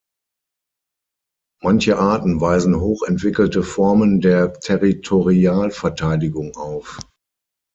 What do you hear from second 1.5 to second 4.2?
Manche Arten weisen hoch entwickelte Formen